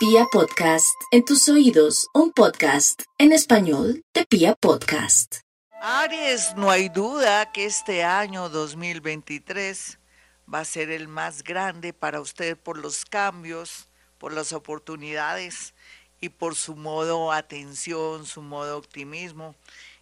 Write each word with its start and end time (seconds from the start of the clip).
Pia 0.00 0.24
Podcast, 0.32 0.98
en 1.10 1.26
tus 1.26 1.46
oídos, 1.50 2.08
un 2.14 2.32
podcast 2.32 3.02
en 3.18 3.32
español 3.32 4.02
de 4.14 4.24
Pia 4.24 4.54
Podcast. 4.54 5.40
Aries, 5.82 6.54
no 6.56 6.70
hay 6.70 6.88
duda 6.88 7.52
que 7.52 7.66
este 7.66 8.02
año 8.02 8.48
2023 8.48 9.98
va 10.52 10.60
a 10.60 10.64
ser 10.64 10.90
el 10.90 11.06
más 11.06 11.42
grande 11.42 11.92
para 11.92 12.22
usted 12.22 12.56
por 12.56 12.78
los 12.78 13.04
cambios, 13.04 13.90
por 14.16 14.32
las 14.32 14.54
oportunidades 14.54 15.74
y 16.18 16.30
por 16.30 16.54
su 16.54 16.76
modo 16.76 17.30
atención, 17.30 18.24
su 18.24 18.40
modo 18.40 18.78
optimismo 18.78 19.54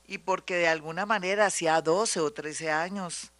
y 0.06 0.18
porque 0.18 0.54
de 0.54 0.68
alguna 0.68 1.06
manera 1.06 1.46
hacía 1.46 1.82
12 1.82 2.20
o 2.20 2.32
13 2.32 2.70
años 2.70 3.32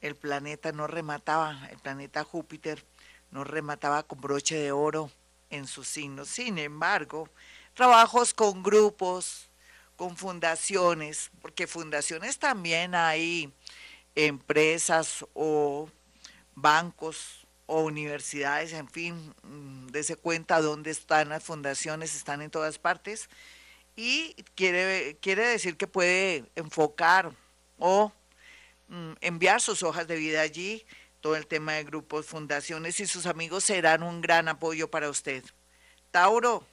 el 0.00 0.16
planeta 0.16 0.72
no 0.72 0.86
remataba, 0.86 1.68
el 1.70 1.76
planeta 1.76 2.24
Júpiter 2.24 2.82
no 3.30 3.44
remataba 3.44 4.04
con 4.04 4.22
broche 4.22 4.56
de 4.56 4.72
oro 4.72 5.10
en 5.52 5.66
sus 5.68 5.86
signos. 5.86 6.28
Sin 6.28 6.58
embargo, 6.58 7.28
trabajos 7.74 8.34
con 8.34 8.62
grupos, 8.62 9.48
con 9.96 10.16
fundaciones, 10.16 11.30
porque 11.40 11.68
fundaciones 11.68 12.38
también 12.38 12.94
hay 12.94 13.52
empresas 14.16 15.24
o 15.34 15.88
bancos 16.54 17.46
o 17.66 17.82
universidades, 17.82 18.72
en 18.72 18.88
fin, 18.88 19.34
mm, 19.42 19.86
dese 19.88 20.16
cuenta 20.16 20.60
dónde 20.60 20.90
están 20.90 21.28
las 21.28 21.44
fundaciones, 21.44 22.14
están 22.14 22.42
en 22.42 22.50
todas 22.50 22.78
partes 22.78 23.28
y 23.96 24.34
quiere, 24.54 25.16
quiere 25.20 25.46
decir 25.46 25.76
que 25.76 25.86
puede 25.86 26.44
enfocar 26.56 27.32
o 27.78 28.12
mm, 28.88 29.12
enviar 29.20 29.60
sus 29.60 29.82
hojas 29.82 30.06
de 30.08 30.16
vida 30.16 30.40
allí, 30.40 30.84
todo 31.22 31.36
el 31.36 31.46
tema 31.46 31.74
de 31.74 31.84
grupos, 31.84 32.26
fundaciones 32.26 33.00
y 33.00 33.06
sus 33.06 33.24
amigos 33.26 33.64
serán 33.64 34.02
un 34.02 34.20
gran 34.20 34.48
apoyo 34.48 34.90
para 34.90 35.08
usted. 35.08 35.42
Tauro, 36.10 36.66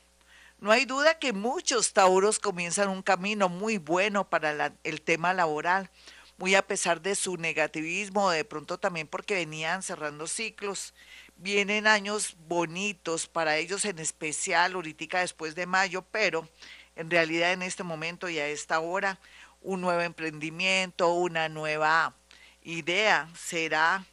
no 0.59 0.71
hay 0.71 0.83
duda 0.83 1.19
que 1.19 1.31
muchos 1.31 1.93
tauros 1.93 2.39
comienzan 2.39 2.89
un 2.89 3.03
camino 3.03 3.47
muy 3.47 3.77
bueno 3.77 4.27
para 4.27 4.73
el 4.83 5.01
tema 5.01 5.33
laboral, 5.33 5.89
muy 6.37 6.55
a 6.55 6.65
pesar 6.65 7.01
de 7.01 7.15
su 7.15 7.37
negativismo, 7.37 8.31
de 8.31 8.43
pronto 8.43 8.77
también 8.79 9.07
porque 9.07 9.35
venían 9.35 9.83
cerrando 9.83 10.27
ciclos. 10.27 10.93
Vienen 11.37 11.85
años 11.87 12.35
bonitos 12.47 13.27
para 13.27 13.55
ellos 13.57 13.85
en 13.85 13.99
especial, 13.99 14.73
ahorita 14.73 15.19
después 15.19 15.53
de 15.53 15.67
mayo, 15.67 16.03
pero 16.11 16.49
en 16.95 17.09
realidad 17.09 17.53
en 17.53 17.61
este 17.61 17.83
momento 17.83 18.27
y 18.27 18.39
a 18.39 18.47
esta 18.47 18.79
hora, 18.79 19.19
un 19.61 19.79
nuevo 19.79 20.01
emprendimiento, 20.01 21.13
una 21.13 21.49
nueva 21.49 22.15
idea 22.63 23.29
será 23.37 24.05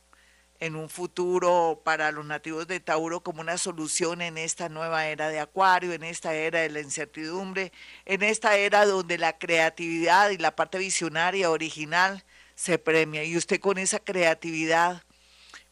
en 0.61 0.77
un 0.77 0.89
futuro 0.89 1.83
para 1.85 2.11
los 2.13 2.25
nativos 2.25 2.67
de 2.67 2.81
Tauro 2.81 3.23
como 3.23 3.41
una 3.41 3.59
solución 3.59 4.23
en 4.23 4.39
esta 4.39 4.69
nueva 4.69 5.07
era 5.07 5.29
de 5.29 5.41
Acuario, 5.41 5.93
en 5.93 6.03
esta 6.03 6.35
era 6.35 6.61
de 6.61 6.71
la 6.71 6.81
incertidumbre, 6.81 7.73
en 8.05 8.23
esta 8.23 8.57
era 8.57 8.87
donde 8.87 9.19
la 9.19 9.39
creatividad 9.39 10.31
y 10.31 10.39
la 10.39 10.57
parte 10.57 10.79
visionaria 10.79 11.51
original 11.51 12.25
se 12.55 12.79
premia. 12.79 13.25
Y 13.25 13.37
usted 13.37 13.61
con 13.61 13.79
esa 13.79 14.01
creatividad, 14.01 15.03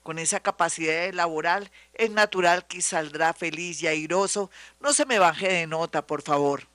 con 0.02 0.18
esa 0.18 0.40
capacidad 0.40 1.12
laboral, 1.12 1.70
es 1.94 2.10
natural 2.10 2.66
que 2.66 2.82
saldrá 2.82 3.32
feliz 3.32 3.82
y 3.82 3.86
airoso. 3.86 4.50
No 4.80 4.92
se 4.92 5.06
me 5.06 5.18
baje 5.18 5.48
de 5.48 5.66
nota, 5.66 6.06
por 6.06 6.22
favor. 6.22 6.68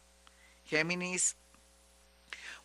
Géminis. 0.65 1.35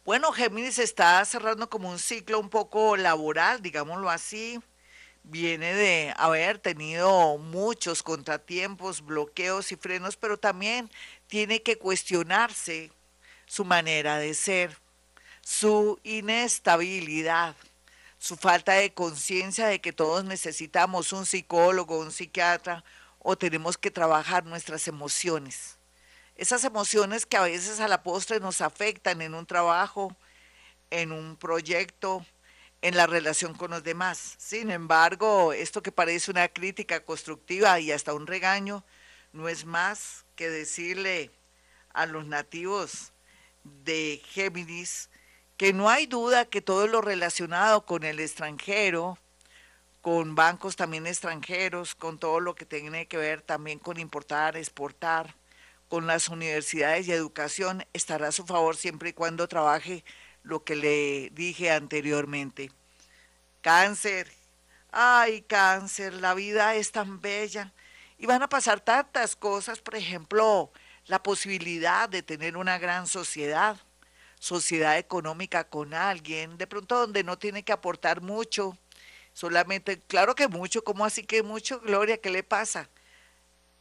Bueno, 0.05 0.33
Géminis 0.33 0.79
está 0.79 1.25
cerrando 1.25 1.71
como 1.71 1.91
un 1.91 1.99
ciclo 1.99 2.39
un 2.39 2.51
poco 2.51 2.97
laboral, 2.97 3.63
digámoslo 3.63 4.11
así. 4.11 4.61
Viene 5.25 5.73
de 5.75 6.15
haber 6.19 6.59
tenido 6.59 7.39
muchos 7.39 8.03
contratiempos, 8.03 9.05
bloqueos 9.05 9.73
y 9.73 9.77
frenos, 9.77 10.17
pero 10.17 10.39
también 10.39 10.91
tiene 11.27 11.63
que 11.63 11.79
cuestionarse 11.79 12.93
su 13.47 13.65
manera 13.65 14.19
de 14.19 14.35
ser, 14.35 14.79
su 15.41 15.99
inestabilidad, 16.03 17.57
su 18.19 18.37
falta 18.37 18.75
de 18.75 18.93
conciencia 18.93 19.67
de 19.67 19.81
que 19.81 19.93
todos 19.93 20.25
necesitamos 20.25 21.13
un 21.13 21.25
psicólogo, 21.25 21.99
un 21.99 22.13
psiquiatra 22.13 22.85
o 23.19 23.37
tenemos 23.37 23.79
que 23.79 23.91
trabajar 23.91 24.45
nuestras 24.45 24.87
emociones. 24.89 25.79
Esas 26.37 26.65
emociones 26.65 27.25
que 27.25 27.39
a 27.39 27.43
veces 27.43 27.81
a 27.81 27.89
la 27.89 28.03
postre 28.03 28.41
nos 28.41 28.61
afectan 28.61 29.23
en 29.23 29.35
un 29.35 29.47
trabajo, 29.47 30.15
en 30.91 31.13
un 31.13 31.37
proyecto, 31.37 32.27
en 32.85 32.99
la 32.99 33.07
relación 33.07 33.55
con 33.55 33.71
los 33.71 33.83
demás. 33.83 34.35
Sin 34.37 34.71
embargo, 34.71 35.55
esto 35.55 35.83
que 35.83 35.91
parece 35.91 36.31
una 36.31 36.49
crítica 36.49 37.03
constructiva 37.03 37.81
y 37.81 37.91
hasta 37.91 38.13
un 38.13 38.27
regaño, 38.27 38.85
no 39.33 39.49
es 39.49 39.65
más 39.65 40.27
que 40.37 40.51
decirle 40.51 41.31
a 41.95 42.05
los 42.05 42.27
nativos 42.27 43.15
de 43.65 44.21
Géminis 44.27 45.09
que 45.57 45.73
no 45.73 45.89
hay 45.89 46.05
duda 46.05 46.45
que 46.45 46.61
todo 46.61 46.87
lo 46.87 47.01
relacionado 47.01 47.87
con 47.87 48.05
el 48.05 48.21
extranjero, 48.21 49.17
con 50.03 50.35
bancos 50.35 50.77
también 50.77 51.07
extranjeros, 51.07 51.95
con 51.95 52.19
todo 52.19 52.39
lo 52.39 52.55
que 52.55 52.67
tiene 52.67 53.07
que 53.07 53.17
ver 53.17 53.41
también 53.41 53.79
con 53.79 53.99
importar, 53.99 54.59
exportar, 54.59 55.35
con 55.89 56.07
las 56.07 56.29
universidades 56.29 57.09
y 57.09 57.13
educación 57.13 57.87
estará 57.95 58.29
a 58.29 58.33
su 58.33 58.45
favor 58.45 58.77
siempre 58.77 59.09
y 59.09 59.13
cuando 59.15 59.49
trabaje 59.49 60.05
lo 60.45 60.63
que 60.63 60.77
le 60.77 61.31
dije 61.33 61.71
anteriormente. 61.71 62.71
Cáncer, 63.61 64.31
ay 64.93 65.43
cáncer, 65.43 66.15
la 66.15 66.35
vida 66.35 66.75
es 66.77 66.93
tan 66.93 67.21
bella 67.21 67.73
y 68.19 68.27
van 68.27 68.43
a 68.43 68.49
pasar 68.49 68.81
tantas 68.81 69.35
cosas, 69.35 69.81
por 69.81 69.97
ejemplo, 69.97 70.71
la 71.07 71.23
posibilidad 71.23 72.09
de 72.09 72.23
tener 72.23 72.57
una 72.57 72.79
gran 72.79 73.07
sociedad, 73.07 73.77
sociedad 74.39 74.99
económica 74.99 75.65
con 75.65 75.95
alguien, 75.95 76.57
de 76.59 76.67
pronto 76.67 76.99
donde 77.01 77.25
no 77.25 77.39
tiene 77.39 77.65
que 77.65 77.73
aportar 77.73 78.21
mucho, 78.21 78.79
solamente, 79.33 79.99
claro 80.01 80.35
que 80.35 80.47
mucho, 80.47 80.85
¿cómo 80.85 81.05
así 81.05 81.25
que 81.25 81.43
mucho, 81.43 81.81
Gloria? 81.81 82.19
¿Qué 82.19 82.31
le 82.31 82.43
pasa? 82.43 82.89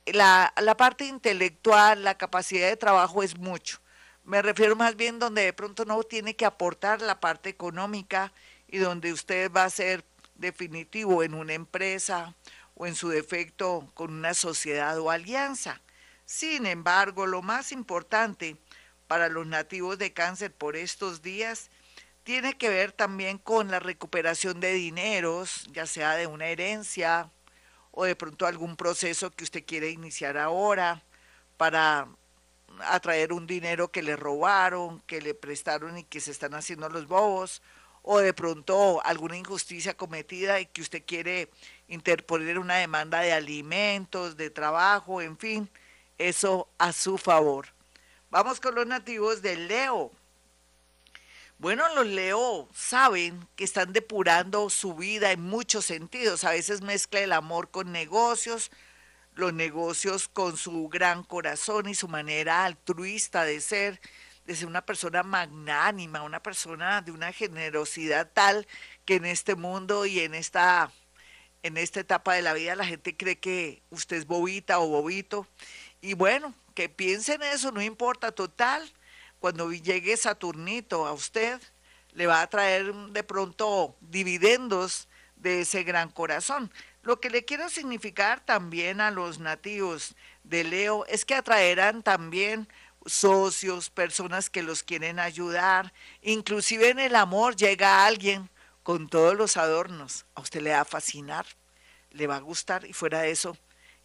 la, 0.05 0.53
la 0.61 0.75
parte 0.75 1.05
intelectual, 1.05 2.03
la 2.03 2.17
capacidad 2.17 2.67
de 2.67 2.77
trabajo 2.77 3.23
es 3.23 3.37
mucho. 3.37 3.79
Me 4.23 4.41
refiero 4.41 4.75
más 4.75 4.95
bien 4.95 5.19
donde 5.19 5.43
de 5.43 5.53
pronto 5.53 5.83
no 5.83 6.01
tiene 6.03 6.35
que 6.35 6.45
aportar 6.45 7.01
la 7.01 7.19
parte 7.19 7.49
económica 7.49 8.31
y 8.67 8.77
donde 8.77 9.11
usted 9.11 9.51
va 9.51 9.65
a 9.65 9.69
ser 9.69 10.05
definitivo 10.35 11.23
en 11.23 11.33
una 11.33 11.53
empresa 11.53 12.33
o 12.75 12.87
en 12.87 12.95
su 12.95 13.09
defecto 13.09 13.91
con 13.93 14.13
una 14.13 14.33
sociedad 14.33 14.97
o 14.99 15.11
alianza. 15.11 15.81
Sin 16.25 16.65
embargo, 16.65 17.25
lo 17.27 17.41
más 17.41 17.71
importante 17.73 18.57
para 19.07 19.27
los 19.27 19.45
nativos 19.45 19.97
de 19.97 20.13
cáncer 20.13 20.53
por 20.53 20.77
estos 20.77 21.21
días 21.21 21.69
tiene 22.23 22.57
que 22.57 22.69
ver 22.69 22.93
también 22.93 23.37
con 23.37 23.69
la 23.69 23.79
recuperación 23.79 24.61
de 24.61 24.71
dineros, 24.73 25.67
ya 25.73 25.85
sea 25.85 26.15
de 26.15 26.27
una 26.27 26.47
herencia, 26.47 27.29
o 27.91 28.05
de 28.05 28.15
pronto 28.15 28.47
algún 28.47 28.77
proceso 28.77 29.29
que 29.31 29.43
usted 29.43 29.65
quiere 29.65 29.89
iniciar 29.89 30.37
ahora 30.37 31.03
para 31.57 32.07
atraer 32.81 33.33
un 33.33 33.47
dinero 33.47 33.89
que 33.89 34.01
le 34.01 34.15
robaron, 34.15 35.01
que 35.01 35.21
le 35.21 35.33
prestaron 35.33 35.97
y 35.97 36.03
que 36.03 36.19
se 36.19 36.31
están 36.31 36.53
haciendo 36.53 36.89
los 36.89 37.07
bobos, 37.07 37.61
o 38.01 38.19
de 38.19 38.33
pronto 38.33 39.01
alguna 39.05 39.37
injusticia 39.37 39.95
cometida 39.95 40.59
y 40.59 40.65
que 40.65 40.81
usted 40.81 41.03
quiere 41.05 41.49
interponer 41.87 42.59
una 42.59 42.75
demanda 42.75 43.21
de 43.21 43.31
alimentos, 43.31 44.35
de 44.35 44.49
trabajo, 44.49 45.21
en 45.21 45.37
fin, 45.37 45.69
eso 46.17 46.67
a 46.77 46.91
su 46.91 47.17
favor. 47.17 47.67
Vamos 48.29 48.59
con 48.59 48.75
los 48.75 48.85
nativos 48.85 49.41
de 49.41 49.55
Leo. 49.55 50.11
Bueno, 51.59 51.87
los 51.95 52.07
Leo 52.07 52.67
saben 52.73 53.47
que 53.55 53.63
están 53.63 53.93
depurando 53.93 54.69
su 54.69 54.95
vida 54.95 55.31
en 55.31 55.41
muchos 55.41 55.85
sentidos. 55.85 56.43
A 56.43 56.49
veces 56.49 56.81
mezcla 56.81 57.21
el 57.21 57.31
amor 57.31 57.69
con 57.69 57.91
negocios, 57.91 58.69
los 59.35 59.53
negocios 59.53 60.27
con 60.27 60.57
su 60.57 60.89
gran 60.89 61.23
corazón 61.23 61.89
y 61.89 61.95
su 61.95 62.07
manera 62.07 62.65
altruista 62.65 63.43
de 63.45 63.61
ser, 63.61 63.99
de 64.45 64.55
ser 64.55 64.67
una 64.67 64.85
persona 64.85 65.23
magnánima, 65.23 66.23
una 66.23 66.41
persona 66.41 67.01
de 67.01 67.11
una 67.11 67.31
generosidad 67.31 68.31
tal 68.33 68.67
que 69.05 69.15
en 69.15 69.25
este 69.25 69.55
mundo 69.55 70.05
y 70.05 70.19
en 70.19 70.33
esta 70.33 70.91
en 71.63 71.77
esta 71.77 72.01
etapa 72.01 72.33
de 72.33 72.41
la 72.41 72.53
vida 72.53 72.75
la 72.75 72.85
gente 72.85 73.15
cree 73.15 73.39
que 73.39 73.81
usted 73.89 74.17
es 74.17 74.27
bobita 74.27 74.79
o 74.79 74.87
bobito. 74.87 75.47
Y 76.01 76.13
bueno, 76.13 76.53
que 76.75 76.89
piensen 76.89 77.41
eso, 77.41 77.71
no 77.71 77.81
importa, 77.81 78.33
total 78.33 78.91
cuando 79.39 79.71
llegue 79.73 80.15
Saturnito 80.15 81.05
a 81.05 81.11
usted, 81.11 81.61
le 82.13 82.27
va 82.27 82.41
a 82.41 82.49
traer 82.49 82.93
de 82.93 83.23
pronto 83.23 83.97
dividendos 83.99 85.09
de 85.35 85.61
ese 85.61 85.83
gran 85.83 86.09
corazón. 86.09 86.71
Lo 87.03 87.19
que 87.19 87.29
le 87.29 87.45
quiero 87.45 87.69
significar 87.69 88.43
también 88.43 89.01
a 89.01 89.11
los 89.11 89.39
nativos 89.39 90.15
de 90.43 90.63
Leo 90.63 91.05
es 91.05 91.25
que 91.25 91.35
atraerán 91.35 92.01
también 92.01 92.67
socios, 93.05 93.89
personas 93.89 94.49
que 94.49 94.63
los 94.63 94.83
quieren 94.83 95.19
ayudar, 95.19 95.93
inclusive 96.21 96.89
en 96.89 96.99
el 96.99 97.15
amor 97.15 97.55
llega 97.55 98.05
alguien 98.05 98.49
con 98.81 99.09
todos 99.09 99.35
los 99.35 99.57
adornos, 99.57 100.25
a 100.35 100.41
usted 100.41 100.61
le 100.61 100.71
va 100.71 100.81
a 100.81 100.85
fascinar, 100.85 101.45
le 102.11 102.27
va 102.27 102.37
a 102.37 102.39
gustar 102.39 102.85
y 102.85 102.93
fuera 102.93 103.21
de 103.21 103.31
eso 103.31 103.57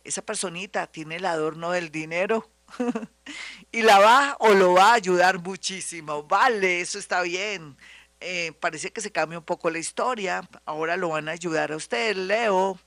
esa 0.04 0.22
personita 0.22 0.86
tiene 0.86 1.16
el 1.16 1.26
adorno 1.26 1.70
del 1.70 1.90
dinero 1.90 2.50
y 3.72 3.82
la 3.82 3.98
va 3.98 4.36
o 4.40 4.54
lo 4.54 4.74
va 4.74 4.90
a 4.90 4.94
ayudar 4.94 5.38
muchísimo. 5.38 6.22
Vale, 6.24 6.80
eso 6.80 6.98
está 6.98 7.22
bien. 7.22 7.76
Eh, 8.20 8.52
parece 8.58 8.90
que 8.90 9.00
se 9.00 9.12
cambia 9.12 9.38
un 9.38 9.44
poco 9.44 9.70
la 9.70 9.78
historia. 9.78 10.48
Ahora 10.64 10.96
lo 10.96 11.10
van 11.10 11.28
a 11.28 11.32
ayudar 11.32 11.72
a 11.72 11.76
usted, 11.76 12.16
Leo. 12.16 12.78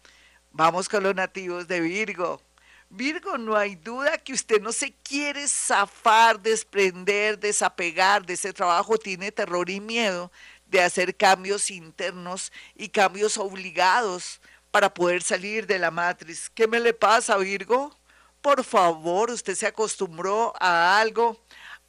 Vamos 0.53 0.89
con 0.89 1.03
los 1.03 1.15
nativos 1.15 1.67
de 1.67 1.79
Virgo. 1.79 2.41
Virgo, 2.89 3.37
no 3.37 3.55
hay 3.55 3.75
duda 3.75 4.17
que 4.17 4.33
usted 4.33 4.61
no 4.61 4.73
se 4.73 4.91
quiere 4.91 5.47
zafar, 5.47 6.41
desprender, 6.41 7.39
desapegar 7.39 8.25
de 8.25 8.33
ese 8.33 8.51
trabajo, 8.51 8.97
tiene 8.97 9.31
terror 9.31 9.69
y 9.69 9.79
miedo 9.79 10.29
de 10.67 10.81
hacer 10.81 11.15
cambios 11.15 11.71
internos 11.71 12.51
y 12.75 12.89
cambios 12.89 13.37
obligados 13.37 14.41
para 14.71 14.93
poder 14.93 15.23
salir 15.23 15.67
de 15.67 15.79
la 15.79 15.89
matriz. 15.89 16.49
¿Qué 16.49 16.67
me 16.67 16.81
le 16.81 16.93
pasa, 16.93 17.37
Virgo? 17.37 17.95
Por 18.41 18.63
favor, 18.65 19.31
usted 19.31 19.55
se 19.55 19.67
acostumbró 19.67 20.53
a 20.59 20.99
algo, 20.99 21.39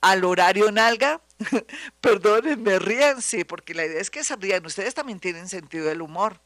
al 0.01 0.25
horario 0.25 0.71
nalga. 0.71 1.21
Perdónenme, 2.01 2.79
ríanse, 2.79 3.45
porque 3.45 3.75
la 3.75 3.87
idea 3.87 4.01
es 4.01 4.11
que 4.11 4.23
se 4.23 4.37
rían. 4.37 4.65
Ustedes 4.67 4.95
también 4.95 5.19
tienen 5.19 5.49
sentido 5.49 5.87
del 5.87 6.03
humor. 6.03 6.41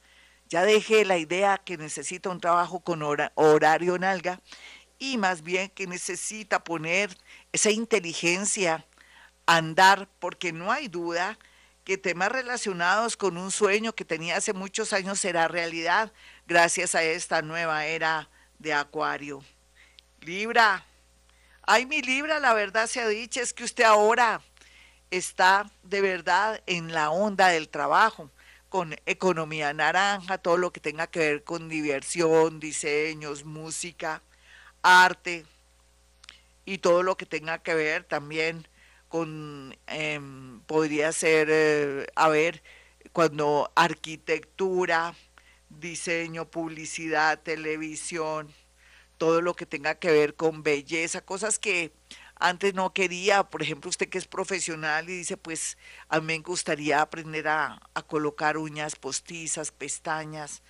Ya 0.48 0.64
dejé 0.64 1.04
la 1.04 1.18
idea 1.18 1.58
que 1.58 1.76
necesita 1.76 2.30
un 2.30 2.40
trabajo 2.40 2.80
con 2.80 3.02
horario 3.02 3.98
nalga 3.98 4.40
y 4.98 5.18
más 5.18 5.42
bien 5.42 5.70
que 5.70 5.86
necesita 5.86 6.62
poner 6.62 7.16
esa 7.52 7.70
inteligencia 7.70 8.86
a 9.46 9.56
andar, 9.56 10.08
porque 10.18 10.52
no 10.52 10.70
hay 10.70 10.88
duda 10.88 11.38
que 11.84 11.98
temas 11.98 12.32
relacionados 12.32 13.16
con 13.16 13.36
un 13.36 13.50
sueño 13.50 13.94
que 13.94 14.04
tenía 14.04 14.36
hace 14.36 14.52
muchos 14.52 14.92
años 14.92 15.20
será 15.20 15.46
realidad 15.46 16.12
gracias 16.46 16.94
a 16.94 17.02
esta 17.02 17.42
nueva 17.42 17.86
era 17.86 18.28
de 18.58 18.74
Acuario. 18.74 19.44
Libra, 20.20 20.84
ay 21.62 21.86
mi 21.86 22.02
Libra, 22.02 22.40
la 22.40 22.54
verdad 22.54 22.88
se 22.88 23.00
ha 23.00 23.08
dicho 23.08 23.40
es 23.40 23.52
que 23.52 23.64
usted 23.64 23.84
ahora 23.84 24.40
está 25.10 25.70
de 25.84 26.00
verdad 26.00 26.60
en 26.66 26.92
la 26.92 27.10
onda 27.10 27.48
del 27.48 27.68
trabajo 27.68 28.30
con 28.68 28.96
economía 29.06 29.72
naranja, 29.72 30.38
todo 30.38 30.56
lo 30.56 30.72
que 30.72 30.80
tenga 30.80 31.06
que 31.06 31.18
ver 31.20 31.44
con 31.44 31.68
diversión, 31.68 32.60
diseños, 32.60 33.44
música, 33.44 34.22
arte 34.82 35.44
y 36.64 36.78
todo 36.78 37.02
lo 37.02 37.16
que 37.16 37.26
tenga 37.26 37.58
que 37.58 37.74
ver 37.74 38.04
también 38.04 38.66
con, 39.08 39.76
em, 39.86 40.60
podría 40.62 41.12
ser, 41.12 41.48
eh, 41.50 42.06
a 42.16 42.28
ver, 42.28 42.62
cuando 43.12 43.72
arquitectura, 43.76 45.14
diseño, 45.70 46.50
publicidad, 46.50 47.40
televisión, 47.42 48.52
todo 49.18 49.40
lo 49.40 49.54
que 49.54 49.66
tenga 49.66 49.96
que 49.96 50.10
ver 50.10 50.34
con 50.34 50.62
belleza, 50.62 51.20
cosas 51.22 51.58
que 51.58 51.92
antes 52.38 52.74
no 52.74 52.92
quería, 52.92 53.44
por 53.44 53.62
ejemplo, 53.62 53.88
usted 53.88 54.08
que 54.08 54.18
es 54.18 54.26
profesional 54.26 55.08
y 55.08 55.16
dice, 55.18 55.36
pues 55.36 55.78
a 56.08 56.20
mí 56.20 56.26
me 56.26 56.38
gustaría 56.38 57.00
aprender 57.00 57.48
a, 57.48 57.80
colocar 58.06 58.58
uñas 58.58 58.94
postizas, 58.94 59.70
pestañas, 59.72 60.62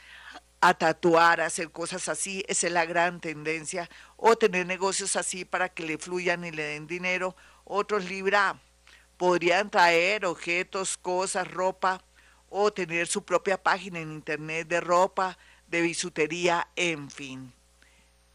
a 0.60 0.74
tatuar, 0.74 1.40
a 1.40 1.46
hacer 1.46 1.70
cosas 1.70 2.08
así, 2.08 2.44
esa 2.48 2.68
es 2.68 2.72
la 2.72 2.86
gran 2.86 3.20
tendencia, 3.20 3.90
o 4.16 4.36
tener 4.36 4.66
negocios 4.66 5.16
así 5.16 5.44
para 5.44 5.68
que 5.68 5.82
le 5.84 5.98
fluyan 5.98 6.44
y 6.44 6.52
le 6.52 6.62
den 6.62 6.86
dinero. 6.86 7.36
Otros 7.64 8.04
Libra 8.04 8.60
podrían 9.16 9.70
traer 9.70 10.24
objetos, 10.24 10.96
cosas, 10.96 11.50
ropa, 11.50 12.02
o 12.48 12.72
tener 12.72 13.08
su 13.08 13.24
propia 13.24 13.60
página 13.60 13.98
en 13.98 14.12
internet 14.12 14.68
de 14.68 14.80
ropa, 14.80 15.36
de 15.66 15.80
bisutería, 15.80 16.68
en 16.76 17.10
fin. 17.10 17.52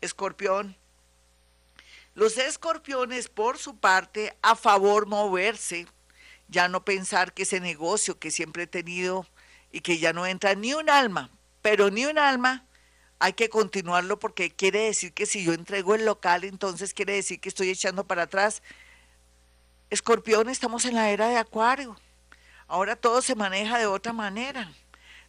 Escorpión, 0.02 0.76
los 2.14 2.38
escorpiones, 2.38 3.30
por 3.30 3.58
su 3.58 3.78
parte, 3.78 4.38
a 4.42 4.56
favor 4.56 5.08
moverse, 5.08 5.88
ya 6.50 6.68
no 6.68 6.84
pensar 6.84 7.34
que 7.34 7.44
ese 7.44 7.62
negocio 7.62 8.20
que 8.20 8.32
siempre 8.32 8.64
he 8.64 8.68
tenido 8.68 9.26
y 9.72 9.80
que 9.80 9.98
ya 9.98 10.12
no 10.12 10.26
entra 10.26 10.54
ni 10.54 10.74
un 10.74 10.90
alma, 10.90 11.30
pero 11.62 11.90
ni 11.90 12.06
un 12.06 12.18
alma, 12.18 12.66
hay 13.20 13.34
que 13.34 13.50
continuarlo 13.50 14.20
porque 14.20 14.52
quiere 14.52 14.80
decir 14.82 15.14
que 15.14 15.26
si 15.26 15.46
yo 15.46 15.54
entrego 15.54 15.96
el 15.96 16.06
local, 16.06 16.44
entonces 16.44 16.94
quiere 16.94 17.14
decir 17.14 17.40
que 17.40 17.50
estoy 17.50 17.70
echando 17.70 18.06
para 18.06 18.24
atrás. 18.24 18.62
Escorpión, 19.90 20.50
estamos 20.50 20.84
en 20.86 20.96
la 20.96 21.12
era 21.12 21.30
de 21.30 21.38
Acuario. 21.38 21.96
Ahora 22.68 22.96
todo 22.96 23.22
se 23.22 23.36
maneja 23.36 23.78
de 23.78 23.86
otra 23.86 24.12
manera. 24.12 24.74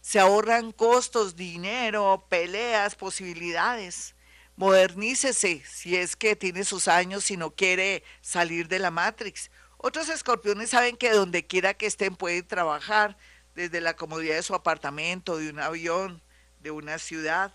Se 0.01 0.19
ahorran 0.19 0.71
costos, 0.71 1.35
dinero, 1.35 2.25
peleas, 2.29 2.95
posibilidades 2.95 4.15
modernícese 4.55 5.63
si 5.65 5.95
es 5.95 6.15
que 6.15 6.35
tiene 6.35 6.63
sus 6.63 6.87
años 6.87 7.29
y 7.31 7.37
no 7.37 7.51
quiere 7.51 8.03
salir 8.21 8.67
de 8.67 8.79
la 8.79 8.91
Matrix. 8.91 9.49
Otros 9.77 10.09
escorpiones 10.09 10.69
saben 10.69 10.95
que 10.95 11.11
donde 11.11 11.45
quiera 11.45 11.73
que 11.73 11.87
estén 11.87 12.15
pueden 12.15 12.47
trabajar 12.47 13.17
desde 13.55 13.81
la 13.81 13.95
comodidad 13.95 14.35
de 14.35 14.43
su 14.43 14.55
apartamento, 14.55 15.37
de 15.37 15.49
un 15.49 15.59
avión, 15.59 16.21
de 16.59 16.71
una 16.71 16.97
ciudad 16.99 17.53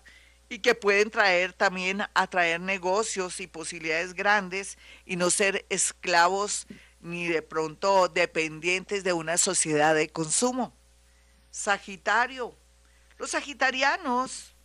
y 0.49 0.59
que 0.59 0.75
pueden 0.75 1.11
traer 1.11 1.53
también 1.53 2.03
atraer 2.13 2.59
negocios 2.59 3.39
y 3.39 3.47
posibilidades 3.47 4.13
grandes 4.13 4.77
y 5.05 5.15
no 5.15 5.29
ser 5.29 5.65
esclavos 5.69 6.67
ni 7.01 7.27
de 7.27 7.41
pronto 7.41 8.09
dependientes 8.09 9.03
de 9.03 9.13
una 9.13 9.37
sociedad 9.37 9.95
de 9.95 10.09
consumo. 10.09 10.75
Sagitario. 11.51 12.55
Los 13.17 13.31
sagitarianos 13.31 14.55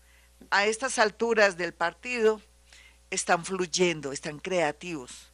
a 0.50 0.66
estas 0.66 0.98
alturas 0.98 1.56
del 1.56 1.74
partido 1.74 2.40
están 3.10 3.44
fluyendo, 3.44 4.12
están 4.12 4.38
creativos. 4.38 5.32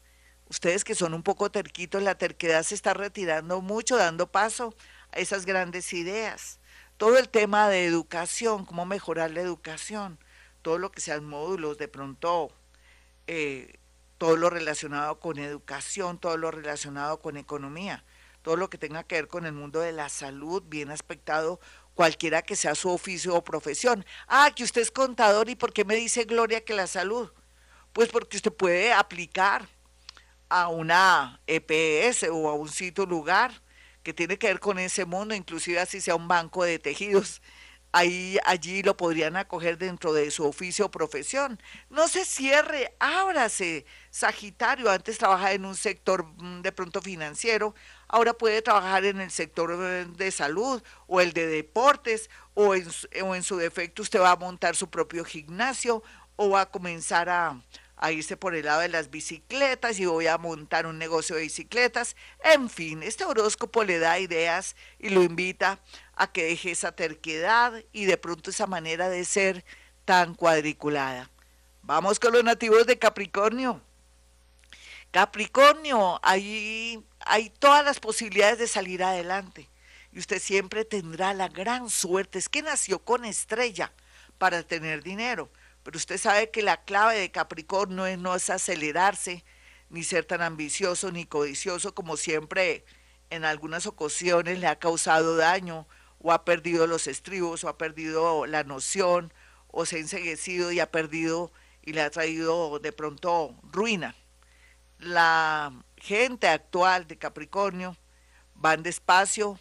Ustedes 0.48 0.84
que 0.84 0.94
son 0.94 1.14
un 1.14 1.22
poco 1.22 1.50
terquitos, 1.50 2.02
la 2.02 2.16
terquedad 2.16 2.62
se 2.62 2.74
está 2.74 2.92
retirando 2.92 3.60
mucho, 3.60 3.96
dando 3.96 4.30
paso 4.30 4.74
a 5.12 5.18
esas 5.18 5.46
grandes 5.46 5.92
ideas. 5.92 6.58
Todo 6.96 7.18
el 7.18 7.28
tema 7.28 7.68
de 7.68 7.84
educación, 7.84 8.66
cómo 8.66 8.84
mejorar 8.84 9.30
la 9.30 9.40
educación, 9.40 10.18
todo 10.62 10.78
lo 10.78 10.90
que 10.90 11.00
sean 11.00 11.24
módulos, 11.24 11.78
de 11.78 11.88
pronto, 11.88 12.50
eh, 13.26 13.78
todo 14.18 14.36
lo 14.36 14.50
relacionado 14.50 15.20
con 15.20 15.38
educación, 15.38 16.18
todo 16.18 16.36
lo 16.36 16.50
relacionado 16.50 17.20
con 17.22 17.36
economía, 17.36 18.04
todo 18.42 18.56
lo 18.56 18.68
que 18.68 18.76
tenga 18.76 19.04
que 19.04 19.14
ver 19.14 19.28
con 19.28 19.46
el 19.46 19.52
mundo 19.52 19.80
de 19.80 19.92
la 19.92 20.08
salud, 20.08 20.62
bien 20.66 20.90
aspectado 20.90 21.60
cualquiera 21.94 22.42
que 22.42 22.56
sea 22.56 22.74
su 22.74 22.90
oficio 22.90 23.34
o 23.34 23.44
profesión. 23.44 24.04
Ah, 24.26 24.50
que 24.54 24.64
usted 24.64 24.80
es 24.80 24.90
contador 24.90 25.48
y 25.48 25.56
¿por 25.56 25.72
qué 25.72 25.84
me 25.84 25.96
dice 25.96 26.24
Gloria 26.24 26.64
que 26.64 26.74
la 26.74 26.86
salud? 26.86 27.30
Pues 27.92 28.08
porque 28.08 28.36
usted 28.36 28.52
puede 28.52 28.92
aplicar 28.92 29.68
a 30.48 30.68
una 30.68 31.40
EPS 31.46 32.24
o 32.30 32.48
a 32.48 32.54
un 32.54 32.68
sitio 32.68 33.06
lugar 33.06 33.62
que 34.02 34.12
tiene 34.14 34.38
que 34.38 34.48
ver 34.48 34.60
con 34.60 34.78
ese 34.78 35.04
mundo, 35.04 35.34
inclusive 35.34 35.78
así 35.78 36.00
sea 36.00 36.16
un 36.16 36.28
banco 36.28 36.64
de 36.64 36.78
tejidos. 36.78 37.42
Ahí, 37.92 38.38
allí 38.44 38.82
lo 38.84 38.96
podrían 38.96 39.36
acoger 39.36 39.76
dentro 39.76 40.12
de 40.12 40.30
su 40.30 40.46
oficio 40.46 40.86
o 40.86 40.90
profesión. 40.92 41.60
No 41.88 42.06
se 42.06 42.24
cierre, 42.24 42.94
ábrase. 43.00 43.84
Sagitario, 44.10 44.90
antes 44.90 45.18
trabajaba 45.18 45.52
en 45.52 45.64
un 45.64 45.74
sector 45.74 46.24
mm, 46.24 46.62
de 46.62 46.72
pronto 46.72 47.02
financiero, 47.02 47.74
ahora 48.10 48.34
puede 48.34 48.60
trabajar 48.60 49.04
en 49.04 49.20
el 49.20 49.30
sector 49.30 49.76
de 49.78 50.30
salud 50.32 50.82
o 51.06 51.20
el 51.20 51.32
de 51.32 51.46
deportes 51.46 52.28
o 52.54 52.74
en, 52.74 52.88
o 53.22 53.34
en 53.34 53.42
su 53.44 53.56
defecto 53.56 54.02
usted 54.02 54.20
va 54.20 54.32
a 54.32 54.36
montar 54.36 54.74
su 54.74 54.90
propio 54.90 55.24
gimnasio 55.24 56.02
o 56.34 56.50
va 56.50 56.62
a 56.62 56.70
comenzar 56.70 57.28
a, 57.28 57.62
a 57.96 58.12
irse 58.12 58.36
por 58.36 58.54
el 58.54 58.64
lado 58.64 58.80
de 58.80 58.88
las 58.88 59.10
bicicletas 59.10 60.00
y 60.00 60.06
voy 60.06 60.26
a 60.26 60.38
montar 60.38 60.86
un 60.86 60.98
negocio 60.98 61.36
de 61.36 61.42
bicicletas. 61.42 62.16
En 62.42 62.68
fin, 62.68 63.02
este 63.04 63.24
horóscopo 63.24 63.84
le 63.84 63.98
da 64.00 64.18
ideas 64.18 64.74
y 64.98 65.10
lo 65.10 65.22
invita 65.22 65.78
a 66.14 66.32
que 66.32 66.44
deje 66.44 66.72
esa 66.72 66.92
terquedad 66.92 67.84
y 67.92 68.06
de 68.06 68.16
pronto 68.16 68.50
esa 68.50 68.66
manera 68.66 69.08
de 69.08 69.24
ser 69.24 69.64
tan 70.04 70.34
cuadriculada. 70.34 71.30
Vamos 71.82 72.18
con 72.18 72.32
los 72.32 72.42
nativos 72.42 72.86
de 72.86 72.98
Capricornio. 72.98 73.82
Capricornio, 75.10 76.20
ahí 76.22 77.04
hay 77.20 77.50
todas 77.50 77.84
las 77.84 77.98
posibilidades 77.98 78.58
de 78.58 78.68
salir 78.68 79.02
adelante. 79.02 79.68
Y 80.12 80.18
usted 80.18 80.40
siempre 80.40 80.84
tendrá 80.84 81.34
la 81.34 81.48
gran 81.48 81.90
suerte. 81.90 82.38
Es 82.38 82.48
que 82.48 82.62
nació 82.62 83.00
con 83.00 83.24
estrella 83.24 83.92
para 84.38 84.62
tener 84.62 85.02
dinero. 85.02 85.50
Pero 85.82 85.96
usted 85.96 86.18
sabe 86.18 86.50
que 86.50 86.62
la 86.62 86.84
clave 86.84 87.18
de 87.18 87.30
Capricornio 87.30 88.16
no 88.16 88.34
es 88.34 88.50
acelerarse, 88.50 89.44
ni 89.88 90.04
ser 90.04 90.24
tan 90.24 90.42
ambicioso, 90.42 91.10
ni 91.10 91.24
codicioso 91.24 91.94
como 91.94 92.16
siempre 92.16 92.84
en 93.30 93.44
algunas 93.44 93.86
ocasiones 93.86 94.58
le 94.58 94.66
ha 94.66 94.78
causado 94.78 95.36
daño, 95.36 95.86
o 96.20 96.32
ha 96.32 96.44
perdido 96.44 96.86
los 96.86 97.06
estribos, 97.06 97.64
o 97.64 97.68
ha 97.68 97.78
perdido 97.78 98.46
la 98.46 98.62
noción, 98.62 99.32
o 99.68 99.86
se 99.86 99.96
ha 99.96 100.00
enseguecido 100.00 100.70
y 100.70 100.80
ha 100.80 100.90
perdido 100.90 101.52
y 101.82 101.92
le 101.94 102.02
ha 102.02 102.10
traído 102.10 102.78
de 102.78 102.92
pronto 102.92 103.54
ruina. 103.62 104.14
La 105.00 105.72
gente 105.96 106.46
actual 106.46 107.06
de 107.06 107.16
Capricornio 107.16 107.96
van 108.54 108.82
despacio, 108.82 109.58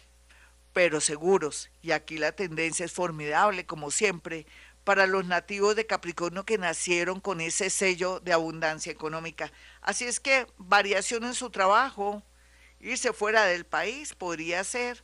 pero 0.74 1.00
seguros. 1.00 1.70
Y 1.80 1.92
aquí 1.92 2.18
la 2.18 2.32
tendencia 2.32 2.84
es 2.84 2.92
formidable, 2.92 3.64
como 3.64 3.90
siempre, 3.90 4.46
para 4.84 5.06
los 5.06 5.24
nativos 5.24 5.76
de 5.76 5.86
Capricornio 5.86 6.44
que 6.44 6.58
nacieron 6.58 7.20
con 7.20 7.40
ese 7.40 7.70
sello 7.70 8.20
de 8.20 8.34
abundancia 8.34 8.92
económica. 8.92 9.50
Así 9.80 10.04
es 10.04 10.20
que 10.20 10.46
variación 10.58 11.24
en 11.24 11.32
su 11.34 11.48
trabajo, 11.48 12.22
irse 12.78 13.14
fuera 13.14 13.46
del 13.46 13.64
país 13.64 14.14
podría 14.14 14.62
ser, 14.62 15.02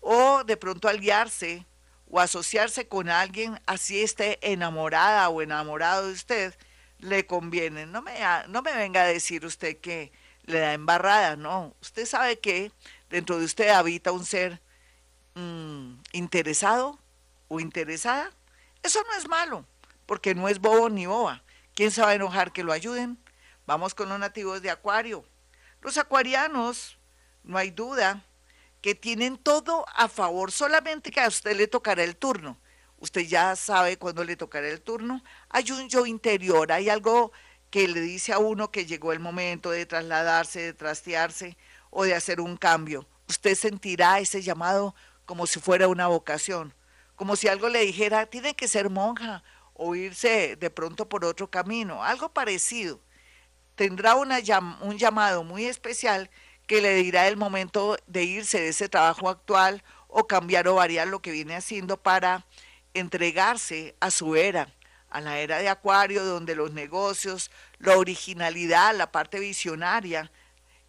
o 0.00 0.42
de 0.42 0.56
pronto 0.56 0.88
aliarse 0.88 1.64
o 2.08 2.18
asociarse 2.18 2.88
con 2.88 3.08
alguien 3.08 3.60
así 3.66 4.02
esté 4.02 4.38
enamorada 4.42 5.28
o 5.28 5.42
enamorado 5.42 6.08
de 6.08 6.12
usted, 6.12 6.54
le 6.98 7.26
conviene. 7.26 7.86
No 7.86 8.02
me, 8.02 8.12
no 8.48 8.62
me 8.62 8.74
venga 8.74 9.02
a 9.02 9.06
decir 9.06 9.44
usted 9.44 9.78
que 9.78 10.12
le 10.44 10.60
da 10.60 10.74
embarrada, 10.74 11.36
no. 11.36 11.74
Usted 11.80 12.06
sabe 12.06 12.38
que 12.38 12.72
dentro 13.10 13.38
de 13.38 13.44
usted 13.44 13.68
habita 13.68 14.12
un 14.12 14.24
ser 14.24 14.60
mm, 15.34 15.94
interesado 16.12 16.98
o 17.48 17.60
interesada. 17.60 18.32
Eso 18.82 19.02
no 19.02 19.18
es 19.18 19.28
malo, 19.28 19.66
porque 20.06 20.34
no 20.34 20.48
es 20.48 20.60
bobo 20.60 20.88
ni 20.88 21.06
boba. 21.06 21.42
¿Quién 21.74 21.90
se 21.90 22.00
va 22.00 22.10
a 22.10 22.14
enojar 22.14 22.52
que 22.52 22.64
lo 22.64 22.72
ayuden? 22.72 23.18
Vamos 23.66 23.94
con 23.94 24.08
los 24.08 24.18
nativos 24.18 24.62
de 24.62 24.70
Acuario. 24.70 25.24
Los 25.82 25.98
acuarianos, 25.98 26.98
no 27.42 27.58
hay 27.58 27.70
duda, 27.70 28.24
que 28.80 28.94
tienen 28.94 29.36
todo 29.36 29.84
a 29.94 30.08
favor, 30.08 30.52
solamente 30.52 31.10
que 31.10 31.20
a 31.20 31.28
usted 31.28 31.56
le 31.56 31.66
tocará 31.66 32.04
el 32.04 32.16
turno. 32.16 32.58
Usted 32.98 33.22
ya 33.22 33.56
sabe 33.56 33.98
cuándo 33.98 34.24
le 34.24 34.36
tocará 34.36 34.68
el 34.68 34.80
turno. 34.80 35.22
Hay 35.50 35.70
un 35.70 35.88
yo 35.88 36.06
interior, 36.06 36.72
hay 36.72 36.88
algo 36.88 37.32
que 37.70 37.88
le 37.88 38.00
dice 38.00 38.32
a 38.32 38.38
uno 38.38 38.70
que 38.70 38.86
llegó 38.86 39.12
el 39.12 39.20
momento 39.20 39.70
de 39.70 39.86
trasladarse, 39.86 40.60
de 40.60 40.72
trastearse 40.72 41.56
o 41.90 42.04
de 42.04 42.14
hacer 42.14 42.40
un 42.40 42.56
cambio. 42.56 43.06
Usted 43.28 43.54
sentirá 43.54 44.18
ese 44.18 44.40
llamado 44.42 44.94
como 45.24 45.46
si 45.46 45.60
fuera 45.60 45.88
una 45.88 46.06
vocación, 46.06 46.72
como 47.16 47.36
si 47.36 47.48
algo 47.48 47.68
le 47.68 47.80
dijera, 47.80 48.26
tiene 48.26 48.54
que 48.54 48.68
ser 48.68 48.88
monja 48.88 49.42
o 49.74 49.94
irse 49.94 50.56
de 50.56 50.70
pronto 50.70 51.08
por 51.08 51.24
otro 51.24 51.50
camino, 51.50 52.02
algo 52.02 52.32
parecido. 52.32 53.00
Tendrá 53.74 54.14
una, 54.14 54.38
un 54.80 54.96
llamado 54.96 55.44
muy 55.44 55.66
especial 55.66 56.30
que 56.66 56.80
le 56.80 56.94
dirá 56.94 57.28
el 57.28 57.36
momento 57.36 57.96
de 58.06 58.24
irse 58.24 58.60
de 58.60 58.68
ese 58.68 58.88
trabajo 58.88 59.28
actual 59.28 59.82
o 60.08 60.26
cambiar 60.26 60.66
o 60.68 60.76
variar 60.76 61.08
lo 61.08 61.20
que 61.20 61.30
viene 61.30 61.56
haciendo 61.56 62.02
para 62.02 62.46
entregarse 62.98 63.94
a 64.00 64.10
su 64.10 64.36
era, 64.36 64.72
a 65.10 65.20
la 65.20 65.38
era 65.38 65.58
de 65.58 65.68
Acuario, 65.68 66.24
donde 66.24 66.54
los 66.54 66.72
negocios, 66.72 67.50
la 67.78 67.96
originalidad, 67.96 68.94
la 68.96 69.12
parte 69.12 69.38
visionaria 69.38 70.30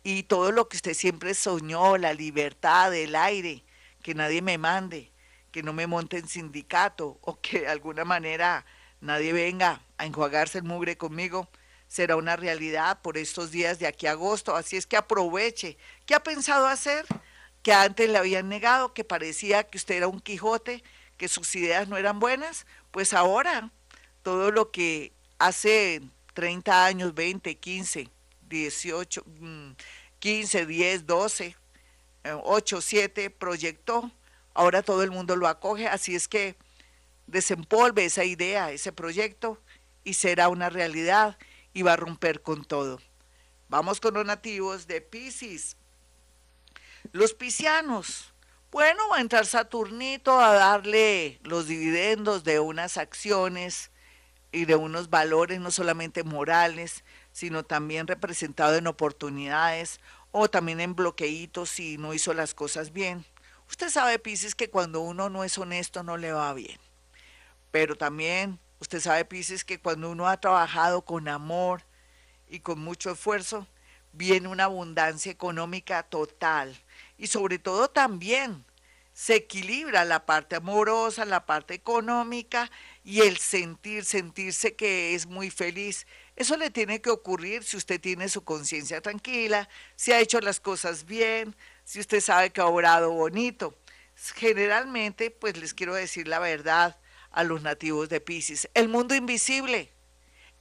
y 0.04 0.24
todo 0.24 0.52
lo 0.52 0.70
que 0.70 0.78
usted 0.78 0.94
siempre 0.94 1.34
soñó, 1.34 1.98
la 1.98 2.14
libertad, 2.14 2.94
el 2.94 3.16
aire, 3.16 3.64
que 4.02 4.16
nadie 4.16 4.42
me 4.42 4.58
mande, 4.58 5.12
que 5.52 5.64
no 5.64 5.74
me 5.74 5.88
monte 5.88 6.18
en 6.18 6.28
sindicato 6.28 7.18
o 7.22 7.40
que 7.42 7.62
de 7.62 7.68
alguna 7.68 8.06
manera 8.06 8.66
nadie 9.02 9.34
venga 9.34 9.82
a 9.98 10.06
enjuagarse 10.06 10.60
el 10.60 10.64
mugre 10.64 10.98
conmigo, 10.98 11.50
será 11.88 12.16
una 12.16 12.36
realidad 12.36 13.02
por 13.02 13.18
estos 13.18 13.52
días 13.52 13.80
de 13.80 13.88
aquí 13.88 14.08
a 14.08 14.12
agosto. 14.12 14.56
Así 14.56 14.78
es 14.78 14.86
que 14.86 14.98
aproveche. 14.98 15.78
¿Qué 16.06 16.16
ha 16.16 16.24
pensado 16.24 16.68
hacer? 16.68 17.06
Que 17.64 17.74
antes 17.74 18.10
le 18.10 18.18
habían 18.18 18.50
negado, 18.50 18.94
que 18.94 19.04
parecía 19.04 19.64
que 19.64 19.78
usted 19.78 19.96
era 19.96 20.08
un 20.08 20.20
Quijote, 20.20 20.84
que 21.18 21.28
sus 21.28 21.56
ideas 21.56 21.88
no 21.88 21.98
eran 21.98 22.20
buenas. 22.20 22.66
Pues 22.92 23.14
ahora 23.14 23.72
todo 24.24 24.52
lo 24.52 24.72
que 24.72 25.14
hace 25.40 26.02
30 26.34 26.86
años, 26.86 27.14
20, 27.14 27.58
15, 27.58 28.10
18, 28.50 29.26
15, 30.20 30.66
10, 30.66 31.06
12, 31.06 31.56
8, 32.44 32.82
7 32.82 33.30
proyectó, 33.30 34.12
ahora 34.54 34.84
todo 34.84 35.04
el 35.04 35.12
mundo 35.12 35.36
lo 35.36 35.48
acoge, 35.48 35.88
así 35.88 36.16
es 36.16 36.28
que 36.28 36.56
desempolve 37.28 38.06
esa 38.06 38.24
idea, 38.24 38.72
ese 38.72 38.92
proyecto 38.92 39.60
y 40.04 40.14
será 40.14 40.50
una 40.50 40.70
realidad 40.70 41.38
y 41.74 41.82
va 41.84 41.94
a 41.94 41.98
romper 41.98 42.42
con 42.42 42.66
todo. 42.66 43.00
Vamos 43.70 44.00
con 44.00 44.14
los 44.14 44.26
nativos 44.26 44.88
de 44.88 45.02
Pisces. 45.02 45.76
Los 47.12 47.34
piscianos. 47.34 48.34
Bueno, 48.70 49.08
va 49.10 49.18
a 49.18 49.22
entrar 49.22 49.46
Saturnito 49.46 50.42
a 50.42 50.52
darle 50.54 51.40
los 51.44 51.68
dividendos 51.68 52.44
de 52.44 52.60
unas 52.60 52.98
acciones 52.98 53.92
y 54.52 54.66
de 54.66 54.76
unos 54.76 55.10
valores 55.10 55.62
no 55.62 55.72
solamente 55.72 56.26
morales, 56.26 57.06
sino 57.32 57.64
también 57.64 58.08
representado 58.08 58.76
en 58.76 58.88
oportunidades 58.88 60.02
o 60.32 60.50
también 60.50 60.82
en 60.82 60.96
bloqueitos 60.96 61.70
si 61.70 61.98
no 61.98 62.14
hizo 62.14 62.34
las 62.34 62.54
cosas 62.54 62.92
bien. 62.92 63.26
Usted 63.70 63.90
sabe, 63.90 64.20
Pisces, 64.20 64.54
que 64.54 64.70
cuando 64.70 65.00
uno 65.00 65.30
no 65.30 65.46
es 65.46 65.58
honesto 65.58 66.04
no 66.04 66.18
le 66.18 66.34
va 66.34 66.54
bien. 66.54 66.78
Pero 67.72 67.96
también 67.96 68.60
usted 68.82 69.00
sabe, 69.00 69.24
Pisces, 69.24 69.64
que 69.64 69.80
cuando 69.80 70.12
uno 70.12 70.28
ha 70.28 70.42
trabajado 70.42 71.04
con 71.04 71.30
amor 71.30 71.84
y 72.50 72.60
con 72.60 72.80
mucho 72.80 73.12
esfuerzo, 73.12 73.66
viene 74.12 74.50
una 74.50 74.66
abundancia 74.66 75.32
económica 75.32 76.04
total. 76.04 76.78
Y 77.18 77.28
sobre 77.28 77.60
todo 77.60 77.90
también 77.90 78.66
se 79.18 79.34
equilibra 79.34 80.06
la 80.06 80.28
parte 80.28 80.56
amorosa, 80.56 81.26
la 81.26 81.48
parte 81.48 81.74
económica 81.74 82.70
y 83.04 83.22
el 83.22 83.38
sentir, 83.38 84.06
sentirse 84.06 84.76
que 84.76 85.16
es 85.16 85.26
muy 85.26 85.50
feliz. 85.50 86.06
Eso 86.36 86.56
le 86.56 86.70
tiene 86.70 87.02
que 87.02 87.10
ocurrir 87.10 87.64
si 87.64 87.78
usted 87.78 88.00
tiene 88.00 88.30
su 88.30 88.44
conciencia 88.44 89.02
tranquila, 89.02 89.68
si 89.96 90.12
ha 90.12 90.20
hecho 90.20 90.40
las 90.40 90.60
cosas 90.60 91.06
bien, 91.06 91.56
si 91.84 92.00
usted 92.00 92.22
sabe 92.22 92.52
que 92.52 92.62
ha 92.62 92.68
obrado 92.68 93.10
bonito. 93.10 93.76
Generalmente, 94.36 95.32
pues 95.32 95.58
les 95.58 95.74
quiero 95.74 95.96
decir 95.96 96.28
la 96.28 96.38
verdad 96.38 97.00
a 97.32 97.44
los 97.44 97.64
nativos 97.64 98.10
de 98.10 98.22
Pisces. 98.22 98.70
El 98.76 98.88
mundo 98.88 99.16
invisible, 99.16 99.92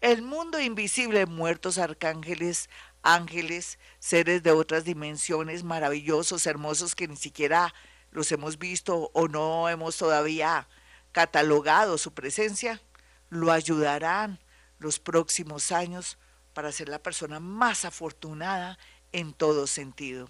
el 0.00 0.22
mundo 0.22 0.60
invisible, 0.60 1.26
muertos 1.26 1.76
arcángeles, 1.76 2.70
ángeles, 3.06 3.78
seres 4.00 4.42
de 4.42 4.50
otras 4.50 4.84
dimensiones 4.84 5.62
maravillosos, 5.62 6.46
hermosos 6.46 6.94
que 6.94 7.06
ni 7.06 7.16
siquiera 7.16 7.72
los 8.10 8.32
hemos 8.32 8.58
visto 8.58 9.10
o 9.14 9.28
no 9.28 9.68
hemos 9.68 9.96
todavía 9.96 10.68
catalogado 11.12 11.98
su 11.98 12.12
presencia, 12.12 12.82
lo 13.30 13.52
ayudarán 13.52 14.40
los 14.78 14.98
próximos 14.98 15.72
años 15.72 16.18
para 16.52 16.72
ser 16.72 16.88
la 16.88 16.98
persona 16.98 17.38
más 17.38 17.84
afortunada 17.84 18.78
en 19.12 19.32
todo 19.32 19.66
sentido. 19.66 20.28